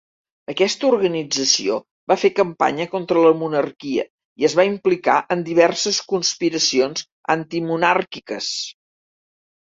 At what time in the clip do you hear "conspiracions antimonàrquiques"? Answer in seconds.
6.15-8.51